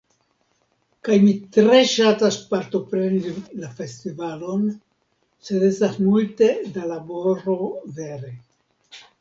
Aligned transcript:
Kaj 1.07 1.17
mi 1.25 1.33
tre 1.57 1.81
ŝatas 1.91 2.37
partopreni 2.53 3.33
la 3.65 3.69
festivalon 3.81 4.65
sed 5.51 5.69
estas 5.71 6.01
multe 6.07 6.51
da 6.79 6.91
laboro 6.95 7.61
vere. 8.01 8.35